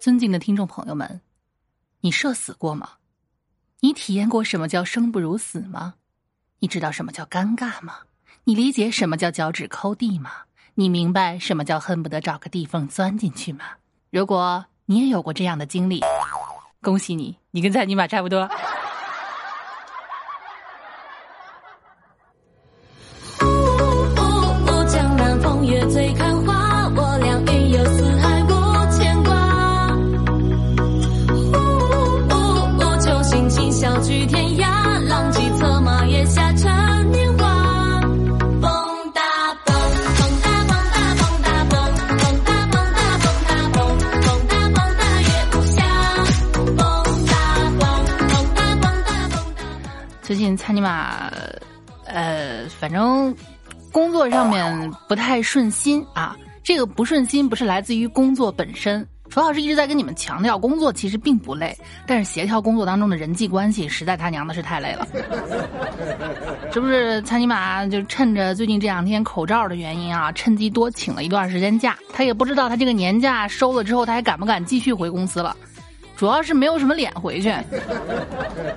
[0.00, 1.20] 尊敬的听众朋友们，
[2.02, 2.90] 你社死过吗？
[3.80, 5.94] 你体验过什么叫生不如死吗？
[6.60, 7.98] 你知道什么叫尴尬吗？
[8.44, 10.30] 你理解什么叫脚趾抠地吗？
[10.74, 13.64] 你明白什么叫恨不得找个地缝钻进去吗？
[14.10, 16.00] 如果你也有过这样的经历，
[16.80, 18.48] 恭喜你，你跟蔡尼玛差不多。
[50.68, 51.32] 最近蔡尼玛，
[52.04, 53.34] 呃，反正
[53.90, 56.36] 工作上面不太顺心啊。
[56.62, 61.74] 这个不顺心不是来自于工作本身，楚老师一直在跟你们强调，工作其实并不累，
[62.06, 65.08] 但是协调工作当中的人际关系实在他娘的是太累了。
[66.70, 71.96] 这不是蔡尼玛就趁着最近这两天口罩的原因啊，趁机多请了一段时间假。
[72.12, 75.56] 他也不知道他这个年假收了之后，他还敢不敢继续回公司了。
[76.14, 77.54] 主要是没有什么脸回去，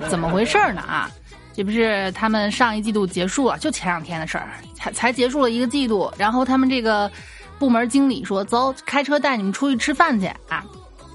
[0.09, 1.11] 怎么回事呢啊？
[1.53, 6.11] 这不是他们上一季度结束了，就前两天的事儿，才才结束了一个季度。
[6.17, 7.11] 然后他们这个
[7.59, 10.63] 部门经理说：“走，开车带你们出去吃饭去啊！”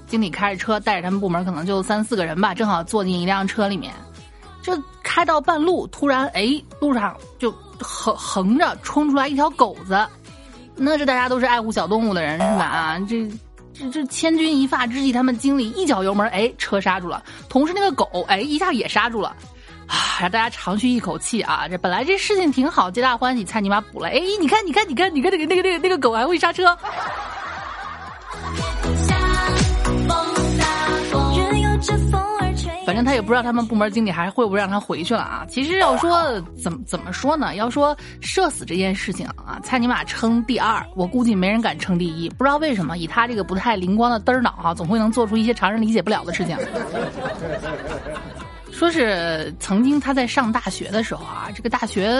[0.07, 3.93] 经理开着车带着他们部门可能就三四个人吧，正好坐进一辆车里面。
[4.61, 10.07] 这开到半路，突然哎，路上就横横着冲出来一条狗子。
[10.75, 12.65] 那这大家都是爱护小动物的人是吧？
[12.65, 13.27] 啊，这
[13.73, 17.23] 这这千钧一发之际，他们经理一脚油门，哎，车刹住了。
[17.49, 19.35] 同时那个狗，哎，一下也刹住了。
[19.87, 21.67] 啊，让大家长吁一口气啊！
[21.69, 24.09] 这本来这事情挺好，皆大欢喜，蔡尼玛补了。
[24.09, 26.77] 哎，你看，你看，你看，你看那个那个那个那个狗还会刹车。
[32.85, 35.45] 反正他也不知道他们部门经理还会不会让他回去了啊。
[35.49, 37.55] 其实要说怎么怎么说呢？
[37.55, 42.29] 要说社死这件事情啊，蔡尼玛称第二，我估计没人敢称第一。
[42.29, 46.57] 不知道为什么，以他这个不太灵光的嘚儿脑哈、总会能做出一些常人理解不了的事情。
[48.77, 52.15] 说是曾经他在上大学的时候啊，这个大学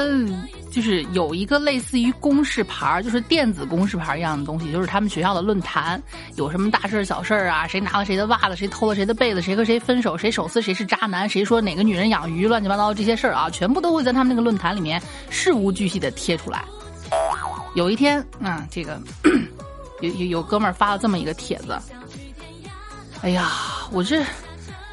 [0.71, 6.01] 就是有一个类似于公示牌儿，就是电子公示牌一样的东西，就是他们学校的论坛，
[6.35, 16.65] 有什么大事儿小事儿啊，谁拿了谁的袜子，谁偷了谁的被子，谁和谁分手，谁手撕谁是渣男，谁说哪个女人养鱼，乱七八糟这些事儿啊，全部都会在他们那个论坛里面事无巨细的贴出来。
[17.75, 18.99] 有一天，啊，这个
[20.01, 21.77] 有有有哥们儿发了这么一个帖子，
[23.21, 23.51] 哎呀，
[23.91, 24.23] 我这。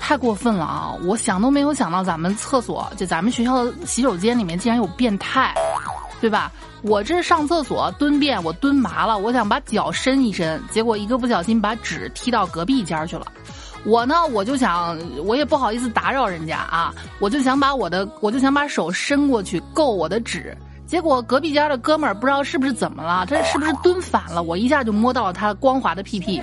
[0.06, 0.92] 太过分了啊！
[1.04, 5.54] 我想都没有想到，咱们厕所就咱们学校的洗手间里面竟然有变态，
[6.20, 6.52] 对吧？
[6.82, 13.24] 我这上厕所蹲便，我蹲麻了，我想把脚伸一伸，结果一个不小心把纸踢到隔壁间去了。
[13.86, 14.94] 我呢，我就想，
[15.24, 20.54] 我也不好意思打扰人家啊，我就想把我的，我就想把手伸过去够我的纸。
[20.94, 24.44] 结果隔壁家的哥们儿不知道是不是怎么了，他是不是蹲反了？
[24.44, 26.40] 我一下就摸到了他光滑的屁屁。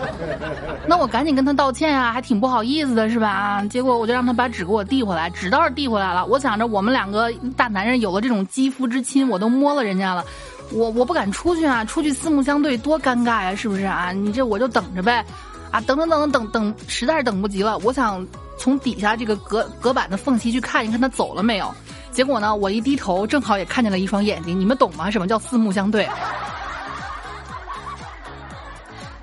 [0.88, 3.28] 那我赶紧跟他道歉啊、还挺不好意思的，是吧？
[3.28, 6.24] 啊，结果我就让他把纸给我递回来，纸倒是递回来了。
[6.24, 10.24] 我想着我们两个大男人有了这种肌肤之亲，我都摸了人家了，
[10.72, 14.10] 我我不敢出去啊，出去四目相对多尴尬呀，是不是啊？
[14.10, 15.22] 你这我就等着呗，
[15.70, 18.26] 啊，等等等等等，实在是等不及了，我想
[18.56, 21.70] 从底下这个隔隔板的缝隙去看一看他走了没有。
[22.16, 24.58] 结果呢，我一低头，正好也看见了一双眼睛。
[24.58, 25.10] 你们懂吗？
[25.10, 26.08] 什么叫四目相对？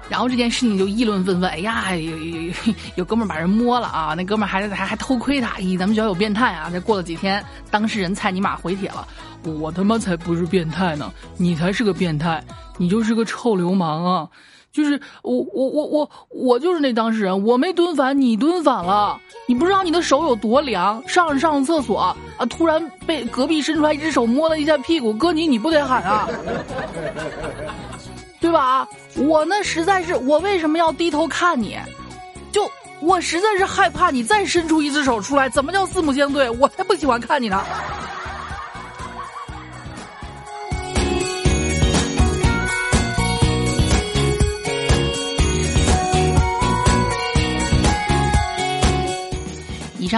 [0.08, 1.50] 然后这件事情就议论纷纷。
[1.50, 2.54] 哎呀，有有有
[2.98, 4.14] 有哥们儿把人摸了啊！
[4.16, 5.58] 那哥们儿还还还偷窥他。
[5.58, 6.70] 咦，咱们学校有变态啊！
[6.72, 9.08] 这过了几天，当事人蔡尼玛回帖了
[9.42, 12.44] ：“我他妈才不是变态呢，你才是个变态，
[12.78, 14.28] 你就是个臭流氓啊！”
[14.74, 19.22] 就是我我我我我就是那当事人，我没蹲反，你蹲反了。
[19.46, 22.18] 你不知道你的手有多凉，上着上着厕所啊，
[22.50, 26.28] 突然被隔壁伸出来一只手摸了一下屁股，哥你你不得喊啊，
[28.42, 28.88] 对吧？
[29.16, 31.78] 我那实在是，我为什么要低头看你？
[32.52, 32.68] 就
[33.00, 36.50] 我实在是害怕你再伸出一只手出来，怎么叫四目相对？
[36.50, 37.64] 我才不喜欢看你呢。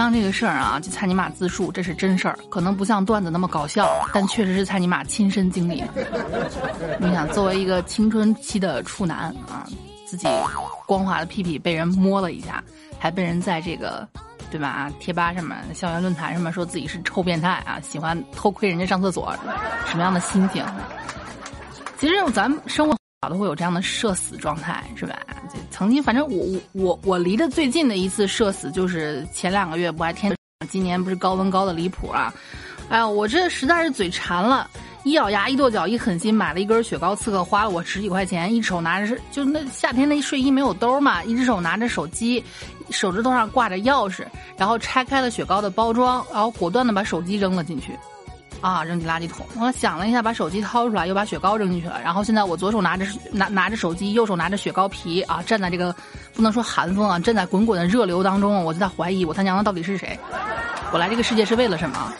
[0.02, 5.82] 上这个事儿啊，就蔡尼玛自述，这是真事儿，可能不像段子那么搞笑，但确实是蔡尼玛亲身经历。
[7.00, 9.66] 你想，作为一个青春期的处男啊，
[10.06, 10.26] 自己
[10.86, 12.62] 光滑的屁屁被人摸了一下，
[12.98, 14.06] 还被人在这个
[14.50, 19.34] 对吧贴吧上面、校园论坛上面说自己是臭变态啊，喜欢偷窥人家上厕所，
[19.86, 20.64] 什么样的心情？
[21.98, 22.96] 其实咱们生活
[23.28, 25.18] 都会有这样的社死状态，是吧？
[25.70, 30.34] 曾经，反正我我我我离得最近的一次社死，就是前两个月不还天，
[30.68, 32.32] 今年不是高温高的离谱啊！
[32.88, 34.68] 哎呀，我这实在是嘴馋了，
[35.04, 42.42] 一咬牙一跺脚一狠心，买了一根雪糕刺客，花了我十几块钱，一手拿着就那夏天那睡衣没有兜嘛，一只手拿着手机，
[42.90, 44.24] 手指头上挂着钥匙，
[44.56, 47.98] 然后拆开了雪糕的包装，然后果断的把手机扔了进去。
[48.60, 48.82] 啊！
[48.84, 49.46] 扔进垃圾桶。
[49.58, 52.00] 我想了一下，把手机掏出来，又把雪糕扔进去了。
[52.02, 55.94] 然后现在我左手拿着拿拿着手机，右手拿着雪糕皮啊，站在这个
[56.34, 60.18] 不能说寒风啊，站在滚滚的热流当中，我就在怀疑我他娘的到底是谁？
[60.92, 62.12] 我来这个世界是为了什么？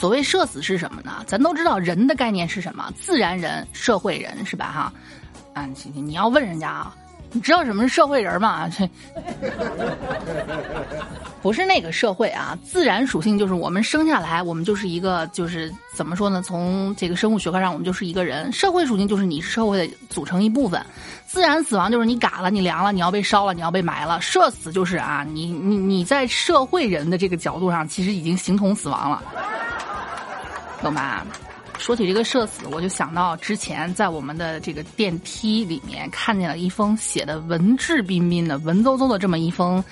[0.00, 1.22] 所谓社死是什么呢？
[1.26, 2.90] 咱都知道人的概念是什么？
[2.98, 4.72] 自然人、社会人是吧？
[4.72, 4.92] 哈，
[5.52, 6.96] 啊，行行，你要问人家啊，
[7.32, 8.66] 你知道什么是社会人吗？
[8.70, 8.88] 这
[11.42, 16.40] 不是那个社会啊，自然属性就是我们生下来，我们就是一个，就是怎么说呢？
[16.40, 18.50] 从这个生物学科上，我们就是一个人。
[18.50, 20.82] 社会属性就是你是社会的组成一部分。
[21.26, 24.18] 自然死亡就是你嘎了，你凉了，你要被烧了，你要被埋了。
[24.22, 29.22] 社死就是啊，你你你在社会人的这个角度上，其实已经形同死亡了。
[30.82, 31.26] 懂吧？
[31.78, 39.82] 说起这个社死，我就想到之前在我们的这个电梯里面看见了一封写的文质彬彬的、文绉绉的这么一封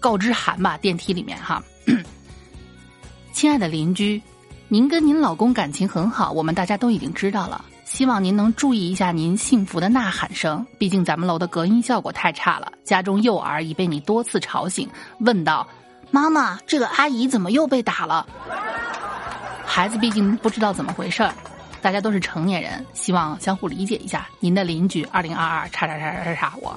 [0.00, 0.78] 告知函吧。
[0.78, 1.62] 电梯里面哈，
[3.34, 4.22] 亲爱的邻居，
[4.68, 7.62] 您跟您老公感情很好，我们大家都已经知道了。
[7.84, 12.72] 希望您能注意一下您幸福的呐喊声，毕竟咱们楼的隔音效果太差了。
[12.84, 14.88] 家中幼儿已被你多次吵醒，
[15.18, 15.68] 问道
[16.10, 18.26] ：“妈妈，这个阿姨怎么又被打了？”
[19.74, 21.32] 孩子毕竟不知道怎么回事儿，
[21.80, 24.28] 大家都是成年人，希望相互理解一下。
[24.38, 26.76] 您的邻居二零二二叉叉叉叉叉我，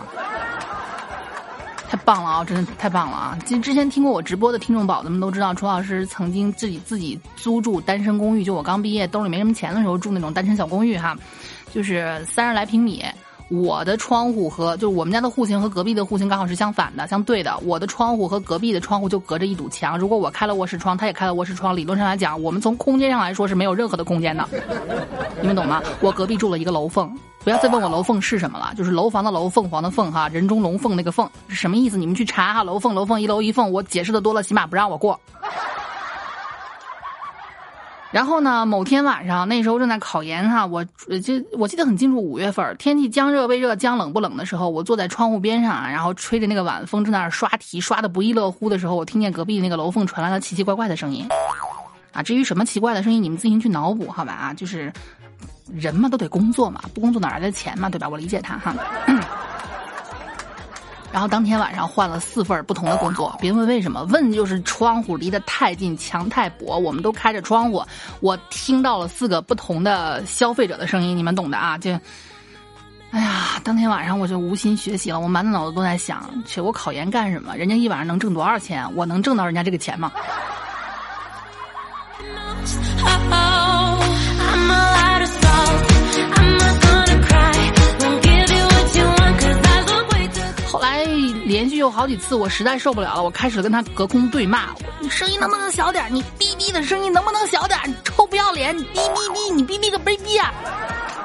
[1.89, 2.44] 太棒了啊！
[2.45, 3.38] 真的太棒了啊！
[3.45, 11.18] 其实之前听过我直播的听众宝子们都知道，楚老师曾经自己自己租住单身公寓，就我刚毕业兜里没什么钱的时候住那种单身小公寓哈，
[11.74, 13.03] 就是三十来平米。
[13.50, 17.56] 我的窗户和就是我们家的户型和隔壁的户型刚好是相反的，相对的。
[17.59, 19.97] 我的窗户和隔壁的窗户就隔着一堵墙。
[19.97, 24.47] 如果我开了卧室窗，他也开了卧室窗，理论上来讲，我们从空间上来说是没有任何的空间的。
[25.42, 25.81] 你们懂吗？
[26.01, 31.98] 我隔壁住了一个楼凤，不要再问我楼凤是什么了，就是楼房的楼，凤凰的凤哈，人中龙凤那个凤是什么意思？
[31.98, 35.19] 你们去查哈，楼凤楼凤一楼一凤，我解释的多了，起码不让我过。
[38.15, 38.65] 然后呢？
[38.65, 40.81] 某天晚上，那时候正在考研哈，我
[41.21, 51.27] 就我记得很清楚，五月份天气将热未热，将冷不冷的时候，我坐在窗户边上啊，然后吹着那个晚风，正在那刷题，刷的不亦乐乎的时候，我听见隔壁那个楼缝传来了奇奇怪怪的声音，
[52.13, 54.89] 啊，至于什么奇怪的声音，你们自行去脑补好吧啊，就是
[55.73, 58.07] 人嘛都得工作嘛，不工作哪来的钱嘛，对吧？
[58.07, 58.73] 我理解他哈。
[61.15, 67.81] 然后当天晚上换了四份不同的工作，别问为什么，问就是窗户离得太近，墙太薄，我们都开着窗户，
[68.19, 71.89] 我听到了四个不同的消费者的声音，你们懂的啊，就，
[73.12, 77.56] 哎呀，当天晚上我就无心学习了，我满脑子都在想，去我考研干什么？
[77.56, 78.85] 人家一晚上能挣多少钱？
[78.94, 80.12] 我能挣到人家这个钱吗？
[91.86, 96.04] 有好几次，我实在受不了了，我开始跟他隔空对骂：“你声音能不能小点？
[96.10, 97.80] 你哔哔的声音能不能小点？
[97.86, 98.75] 你臭不要脸！
[98.75, 100.51] 你哔哔哔，你哔哔个卑逼啊！”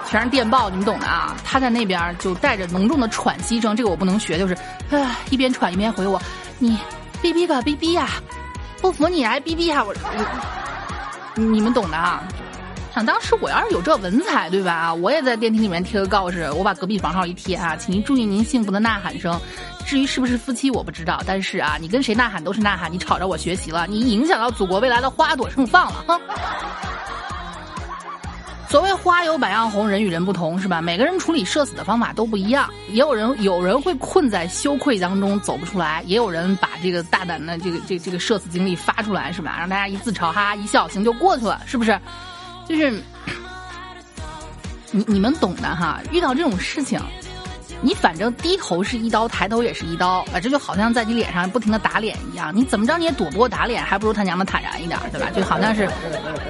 [0.07, 1.35] 全是电报，你们懂的啊！
[1.45, 4.55] 他在那边就带着浓重的喘息声，这个我不能学，就是
[4.91, 6.21] 唉，一边喘一边回我
[6.59, 6.77] ：“你
[7.23, 8.09] 哔哔个哔哔呀，
[8.83, 9.95] 不服你还哔哔下我。”
[11.37, 12.23] 你们懂的啊！
[12.93, 14.93] 想当时我要是有这文采，对吧？
[14.93, 19.39] 我也在电梯里面贴个告示，我把隔壁房号一贴啊，请您注意您幸福的呐喊声。
[19.87, 21.23] 至于是不是夫妻，我不知道。
[21.25, 26.05] 但是啊，你跟谁呐喊都是呐喊，你吵着我学习了，你影响到祖国未来的花朵盛放了。
[26.09, 26.21] 哼！
[28.69, 30.81] 所谓花有百样红，人与人不同，是吧？
[30.81, 32.69] 每个人处理社死的方法都不一样。
[32.89, 39.57] 也有人有人会困在羞愧当中走不出来，也有人把这个大胆的这个这这个社死经历发出来，是吧？
[39.59, 41.99] 让大家一自嘲，哈哈一笑，行就过去了，是不是？
[42.71, 43.03] 就是
[44.93, 47.01] 你你们懂的哈，遇到这种事情，
[47.81, 55.29] 你反正低头是一刀，抬头也是一刀啊，这就好像在你脸上不停的打脸一样，你怎么着你也躲不过打脸，还不如他娘的坦然一点，对吧？
[55.35, 55.89] 就好像是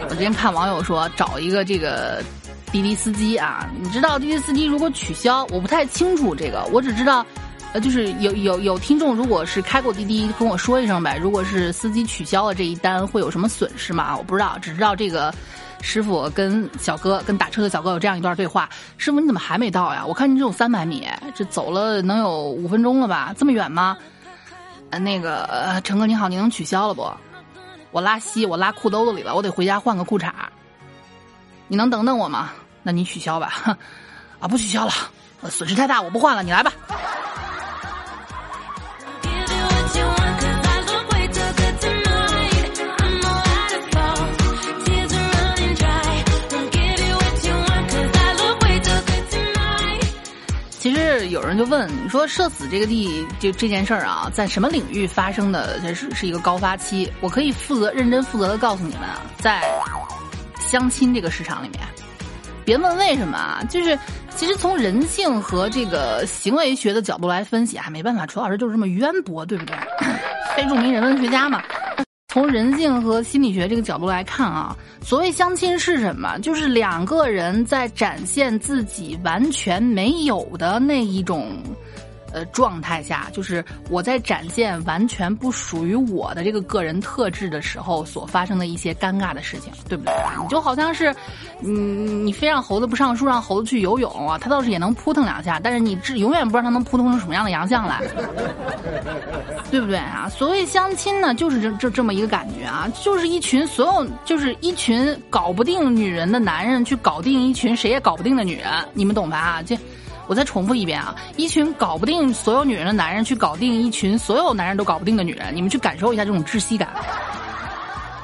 [0.03, 2.23] 我之前看网友说找一个这个
[2.71, 7.25] 滴滴司机啊，你知道滴滴司机如果取消，我不太清楚这个，我只知道
[7.73, 14.15] 呃，就是有有有听众如果是开过滴滴，跟我说一声呗，如果是司机取消了这一单，会有什么损失吗？
[14.19, 15.35] 我不知道，只知道这个。
[15.81, 18.69] 师傅跟小哥跟打车的小哥有这样一段对话：
[18.99, 20.05] 师傅，你怎么还没到呀？
[20.07, 23.35] 我看你只有三百米，这走了能有五分钟了吧？
[23.37, 23.97] 这么远吗？
[24.91, 27.11] 呃，那个呃陈哥你好，你能取消了不？
[27.91, 30.31] 我拉稀，我拉裤兜子里了，我得回家换个裤衩。
[31.67, 32.51] 你能等等我吗？
[32.83, 33.53] 那你取消吧。
[34.39, 34.93] 啊，不取消了，
[35.49, 36.73] 损失太大，我不换了，你来吧。
[51.41, 55.81] 有人就问你说社死这个地就这件事儿啊，在什么领域发生的？
[55.81, 57.11] 这是是一个高发期。
[57.21, 59.63] 我可以负责认真负责的告诉你们啊，在
[60.59, 61.81] 相亲这个市场里面，
[62.63, 63.99] 别问为什么啊，就是
[64.37, 69.75] 其实从人性和这个行为学的角度来分析啊，没办法，楚老师就是这么渊博，对不对？
[70.55, 71.63] 非著名人文学家嘛。
[72.33, 76.39] 从人性和心理学这个角度来看啊，所谓相亲是什么？
[76.39, 81.61] 就是两个人在展现自己完全没有的那一种。
[82.33, 90.13] 呃，状态下，就是我在展现完全不属于我的这个个人特质的时候，所发生的一些尴尬的事情，对不对？
[90.41, 91.15] 你就好像是，
[91.63, 98.01] 嗯，你非让猴子不上树，让猴子去游泳啊，它倒是也能扑腾两下，但是你这永远不知道它能扑腾出什么样的洋相来，
[99.71, 100.29] 对不对啊？
[100.31, 109.39] 所谓相亲呢，就是这这这么一个感觉啊，就是一群所有就是一群搞不定女人的男人去搞定一群谁也搞不定的女人，你们懂吧？
[109.39, 109.77] 啊，这。
[110.31, 111.13] 我再重复一遍啊！
[111.37, 116.89] 一群搞不定所有女人的男人去搞定一群所有男人都搞不定的女人，你们去感受一下这种窒息感，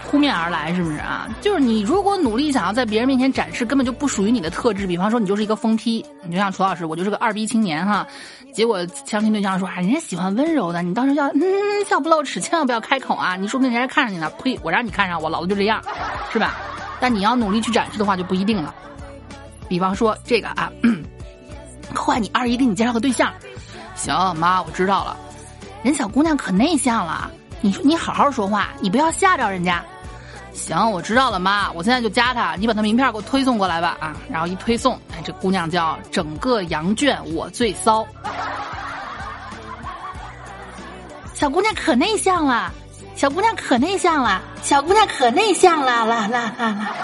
[0.08, 1.26] 扑面而来是不是啊？
[1.40, 8.06] 就是你如果努力想要在别人面前展示根本就不属于你的特质，比方说你就是一个疯批，你就像楚老师，我就是个二逼青年哈。
[8.54, 11.42] 结果相亲对象说啊，人家喜欢温柔的，你到时要嗯
[11.88, 13.34] 笑不露齿，千万不要开口啊！
[13.34, 14.56] 你说不定人家看上你呢，呸！
[14.62, 15.82] 我让你看上我，老子就这样，
[16.32, 16.54] 是吧？
[17.00, 18.72] 但你要努力去展示的话就不一定了。
[19.68, 20.70] 比方说这个啊。
[21.94, 23.32] 快，你二姨给你介绍个对象。
[23.94, 25.16] 行，妈，我知道了。
[25.82, 29.82] 人小姑娘可内向了，你说你好好说话，你不要吓着人家。
[30.52, 33.96] 行，我知道了，妈，我现在就加她，你把她名片给我推送过来吧。
[34.00, 38.06] 啊，然后一推送，哎，这姑娘叫整个羊圈我最骚。
[41.34, 42.72] 小姑娘可内向了，
[43.14, 46.94] 小姑娘可内向了，小姑娘可内向了，啦啦啦啦。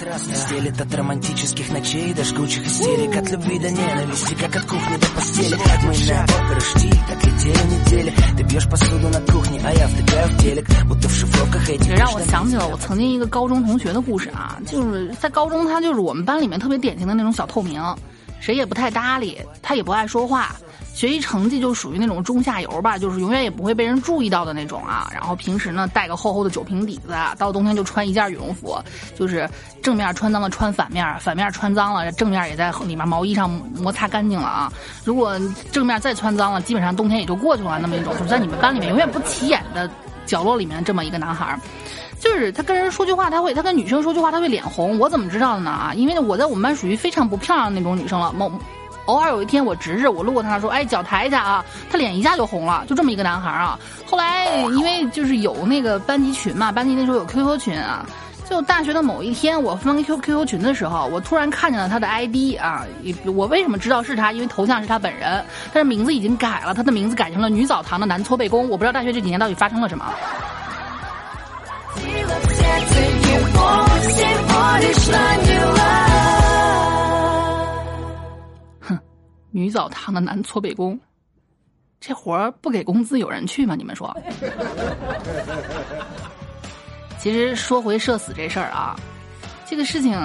[0.00, 4.96] Контрастный стелет от романтических ночей до жгучих истерик От любви до ненависти, как от кухни
[4.96, 9.72] до постели Мы на опера штиль, так летели недели Ты бьешь посуду на кухне, а
[9.72, 17.80] я втыкаю в телек Будто в шифровках этих 这让我想起了我曾经一个高中同学的故事啊，就是在高中，他就是我们班里面特别典型的那种小透明，
[18.41, 20.55] 谁也不太搭理，他也不爱说话，
[20.93, 25.09] 学习成绩就属于那种中下游吧，就是永远也不会被人注意到的那种啊。
[25.13, 28.77] 然后平时呢带个厚厚的酒瓶底子，到冬天就穿一件羽绒服，
[29.15, 29.49] 就是
[29.81, 34.73] 正面穿脏了穿反面，反面穿脏了正面也在里面毛衣上摩擦干净了啊。
[35.05, 35.39] 如果
[35.71, 39.89] 正面再穿脏了，基本上冬天也就过去了那么一种，就是在你们班里面永远不起眼的
[40.25, 41.59] 角落里面这么一个男孩儿。
[42.21, 44.99] 就是他跟人说句话，他会他跟女生说句话，他会脸红。
[44.99, 45.71] 我怎么知道的呢？
[45.71, 48.31] 啊，因为我在我们班属于非常不漂亮那种女生了。
[48.31, 48.51] 某
[49.05, 53.77] 偶尔有一天我值日，我路过他说：“哎，脚抬一下啊！”他脸一下就红了，就这么一个男孩啊。
[54.05, 58.05] 后来因为就是有那个班级群嘛，班级那时候有 QQ 群啊。
[58.47, 62.85] 就大学的某一天，我翻 Q QQ 群的时候，我突然看见了他的 ID 啊！
[63.33, 64.31] 我为什么知道是他？
[64.33, 68.69] 因为头像是他本人，但是名字已经改了，他的名字改成了女澡堂的男搓背工。
[68.69, 70.05] 我不知道大学这几年到底发生了什么。
[79.51, 80.99] 女澡堂的男搓背工，
[81.99, 83.75] 这活儿不给工资有人去吗？
[83.75, 84.15] 你们说？
[87.19, 88.99] 其实说回社死这事儿啊，
[89.65, 90.17] 这个事情，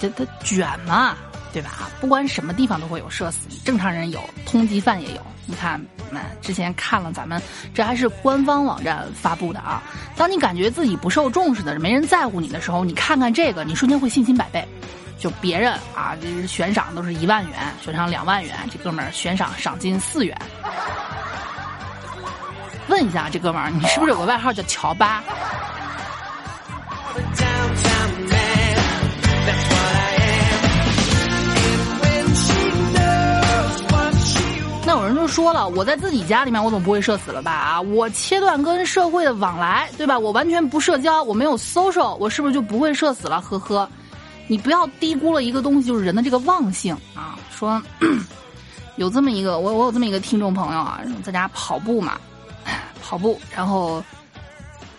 [0.00, 1.14] 这它卷嘛，
[1.52, 1.90] 对吧？
[2.00, 5.20] 不管什么地方都会有社死，正常人有，通缉犯也有。
[5.48, 5.80] 你看，
[6.10, 7.40] 那之前看了咱们，
[7.72, 9.80] 这还是官方网站发布的啊。
[10.16, 14.66] 当你感觉自己不受重视的，没人在乎你的时候，你看看这个，你瞬间会信心百倍。
[15.18, 20.36] 就别人啊，这悬赏都是一万元，悬赏两万元，这哥们儿悬赏赏金四元。
[22.88, 25.22] 问一下这哥们儿，你是不是有个外号叫乔巴？
[34.84, 37.50] 那有人就说了，我在自己家里面，我总不会社死了吧？
[37.50, 40.16] 啊，我切断跟社会的往来，对吧？
[40.16, 43.40] 我完全不社交，我没有 social，我是不是就不会社死了？
[43.40, 43.90] 呵呵，
[44.48, 47.38] 你不要低估了一个东西，就是人的这个忘性啊。
[47.50, 47.82] 说
[48.96, 52.18] 有这么一个，我我有这么一个听众朋友啊，在家跑步嘛，
[53.02, 54.02] 跑步，然后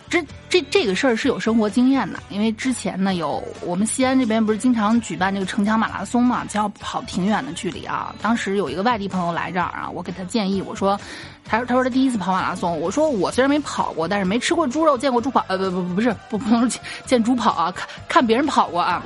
[0.09, 8.15] 这这这个事儿是有生活经验的，因为之前呢有我们西安这边不是经常举办这个城墙马拉松嘛，就要跑挺远的距离啊。
[8.21, 10.97] 当时有一个外地朋友来这儿啊，我给他建议，我说，
[11.43, 19.03] 他说他说他第一次跑马拉松，我说我虽然没跑过，但是没吃过猪肉，见过猪跑，呃不不不不是不不能见见猪跑啊，看看别人跑过啊。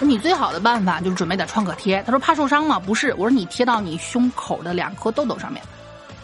[0.00, 2.02] 你最好的办法就是准备点创可贴。
[2.04, 2.78] 他说怕受伤吗？
[2.78, 5.62] 不是，我说你贴到你胸口的两颗痘痘上面。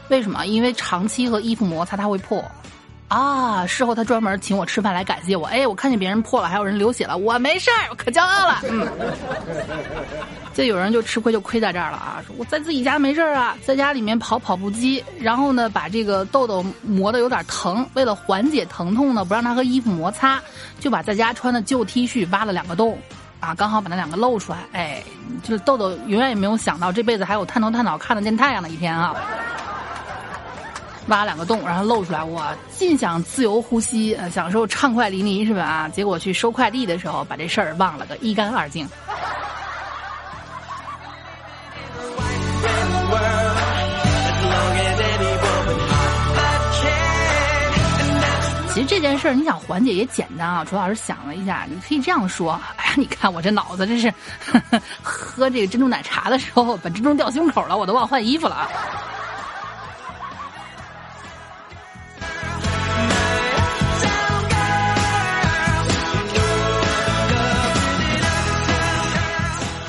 [0.08, 0.46] 为什么？
[0.46, 2.42] 因为长期和衣服摩擦它会破。
[3.12, 3.66] 啊！
[3.66, 5.46] 事后他专门请我吃饭来感谢我。
[5.46, 8.62] 哎，我看见别人破了，还有人流血了，我没事儿，我可骄傲了。
[8.70, 8.88] 嗯，
[10.54, 12.22] 这有人就吃亏就亏在这儿了啊！
[12.26, 20.40] 说我在自己家没事儿啊，在家里面跑跑步机，然后呢把这个痘痘磨得有点疼，为了缓解疼痛呢，不让它和衣服摩擦，
[20.80, 22.98] 就把在家穿的旧 T 恤挖了两个洞，
[23.40, 24.58] 啊，刚好把那两个露出来。
[24.72, 25.02] 哎，
[25.42, 29.14] 就是痘痘永远也没有想到这辈子还有探头探脑看得见太阳的一天啊！
[31.08, 35.62] 挖两个洞，然后露出来，我尽享自由呼吸，享受畅快淋漓，是吧？
[35.62, 38.88] 啊，结果去收快递的时候，把这事儿忘了个一干二净。
[48.72, 50.64] 其实这件事儿，你想缓解也简单啊。
[50.64, 54.12] 楚老师想了一下，你可以这样说：哎呀，你看我这脑子，这 是
[55.02, 58.68] 喝这个珍珠奶茶的时候，把珍珠掉胸口了，我都忘换衣服了啊。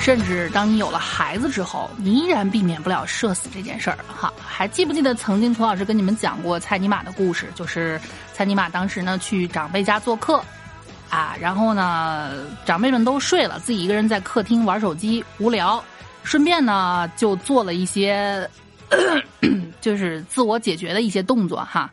[0.04, 4.34] 甚至当你有了孩子之后，你依然避免不了社死这件事儿哈。
[4.46, 7.48] 还记不记得曾经涂老师跟你们讲过蔡尼玛的故事？
[7.56, 7.98] 就是
[8.34, 10.44] 蔡尼玛当时呢去长辈家做客，
[11.10, 12.32] 啊，然后呢
[12.66, 15.82] 长辈们都睡了，自己一个人在客厅玩手机无聊，
[16.26, 18.48] 顺便呢就做了一些
[19.80, 21.90] 就是自我解决的一些动作哈。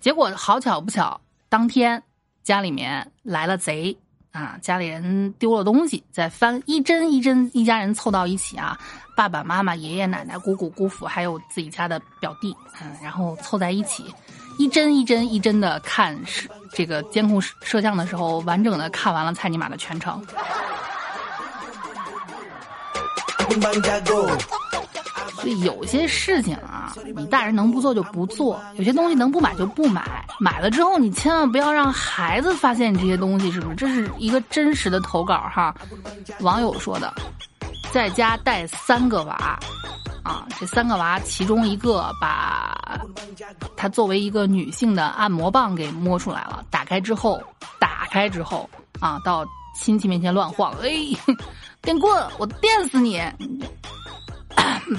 [0.00, 2.02] 结果好巧不巧，当天
[2.42, 3.94] 家里面来了贼。
[4.32, 8.78] 啊，家里人丢了东西，在翻一帧一帧，一家人凑到一起啊，
[9.14, 14.04] 爸爸妈妈、爷爷奶奶、姑姑姑父，还有自己家的表弟，嗯，然后凑在一起，
[14.58, 20.24] 一帧一帧一帧的看是这个监控摄像的时候，完整的看完了蔡尼玛的全程。
[25.42, 30.24] 所以有些事情啊，你大人能不做就不做；有些东西能不买就不买。
[30.38, 33.74] 买了之后，你千万不要让孩子发现你这些东西，是不是？
[33.74, 35.74] 这是一个真实的投稿哈。
[36.40, 37.12] 网友说的，
[37.90, 39.58] 在家带三个娃，
[40.22, 43.00] 啊，这三个娃其中一个把
[43.76, 47.42] 它作为一个女性的按摩棒给摸出来了，打开之后，
[47.80, 50.88] 打开之后啊，到亲戚面前乱晃，哎，
[51.82, 53.20] 电棍，我电死你！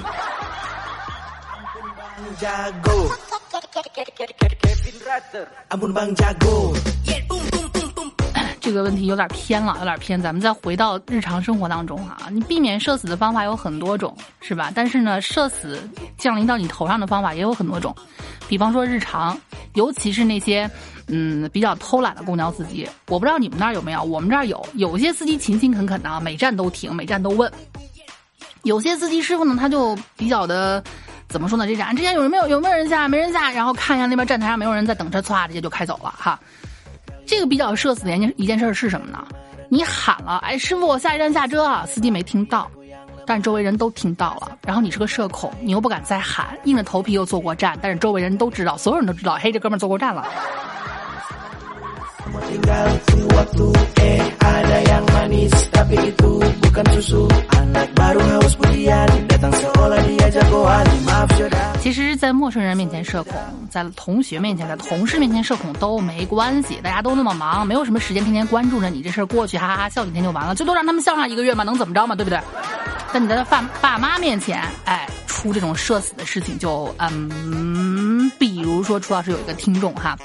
[8.60, 10.20] 这个问题有点偏了，有点偏。
[10.20, 14.72] 咱们再回到日常生活当中啊，你避免社死的方法有很多种，是吧？
[14.74, 17.94] 但是呢，社死降临到你头上的方法也有很多种。
[18.48, 19.38] 比方说日常，
[19.74, 20.70] 尤其是那些
[21.08, 24.66] 嗯比较偷懒的公交司机，我不知道你们那儿有没有，我们这儿有。
[24.74, 27.52] 有些司机勤勤恳恳的，每站都停，每站都问。
[28.64, 30.82] 有些司机师傅呢，他就比较的，
[31.28, 31.66] 怎么说呢？
[31.66, 33.06] 这站之前有人没有有没有人下？
[33.06, 36.38] 没人下，然后看一下那边站台上没有人在等车，唰，直接就开走了哈。
[37.26, 39.24] 这个比较社死的一件一件事是什么呢？
[39.70, 42.70] 你喊了，哎，师傅，我下一站下车啊，司机没听到，
[43.26, 44.58] 但周围人都听到了。
[44.66, 50.26] 然后你是个社恐，你又不敢再喊，硬着头皮又坐过站，但是周围人都知道，所有人都知道，嘿，这哥们坐过站了。
[61.80, 63.34] 其实，在陌生人面前社恐，
[63.70, 72.40] 在同学面前、在同事面前社恐都没关系，大家都那么忙，没有什么时间天天关注着你这事儿过去，哈哈哈笑几天就完了，最多让他们笑上一个月嘛，能怎么着嘛，对不对？
[73.12, 80.16] 但你在他爸爸妈面前，哎，出这种社死的事情就嗯，比如说楚老师有一个听众哈。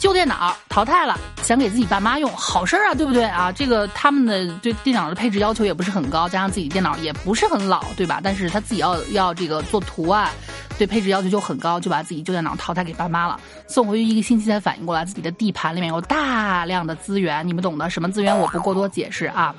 [0.00, 3.52] 旧电脑淘汰了，想给自己爸妈用，好事儿啊，对不对啊？
[3.52, 8.18] 这个他们的对电脑的配置要求也不是很高，加上自己电脑也不是很老，对吧？
[8.24, 10.30] 但是他自己要要这个做图啊，
[10.78, 13.38] 对配置要求就很高，就把自己旧电脑淘汰给爸妈了。
[13.66, 19.54] 送回去一个星期才反应过来，自己的地盘里面有大量的资源，你们懂的，什么资源我不过多解释啊。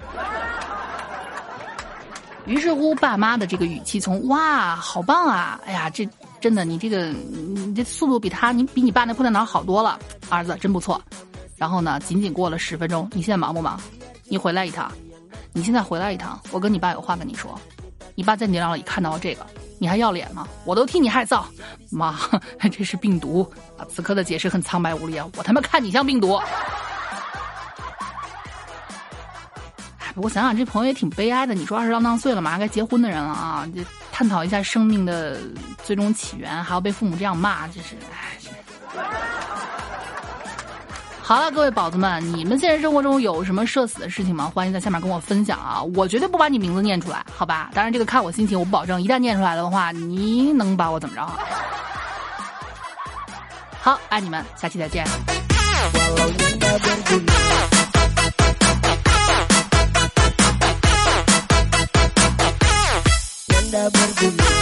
[2.48, 6.10] 于是乎，爸妈的这个语气从哇，好棒啊，哎呀，这。
[6.42, 10.00] 真的，你这个你这速度比他，你比你爸那破电脑好多了，
[10.30, 11.00] 儿子真不错。
[11.56, 13.80] 然后呢，仅仅过了十分钟，你现在忙不忙？
[14.28, 14.92] 你回来一趟，
[15.54, 17.58] 你现在回来一趟，我跟你爸有话跟你说。
[18.16, 19.46] 你爸在你电脑里看到了这个，
[19.78, 20.48] 你还要脸吗？
[20.66, 21.44] 我都替你害臊！
[21.92, 22.20] 妈，
[22.72, 23.86] 这是病毒啊！
[23.88, 25.30] 此刻的解释很苍白无力啊！
[25.38, 26.40] 我他妈看你像病毒。
[30.14, 31.54] 不过想想这朋友也挺悲哀的。
[31.54, 35.40] 你说二十郎当岁了，马上该结婚的人了啊，就探讨一下生命的
[35.84, 37.96] 最终起源，还要被父母这样骂，真是。
[41.24, 44.52] 好了，各位宝子们，你们现实生活中有什么社死的事情吗？
[44.54, 45.82] 欢迎在下面跟我分享啊！
[45.96, 47.70] 我绝对不把你名字念出来，好吧？
[47.74, 49.02] 当然这个看我心情，我不保证。
[49.02, 51.26] 一旦念出来的话，你能把我怎么着？
[53.80, 55.06] 好，爱你们，下期再见。
[63.92, 64.61] perdido.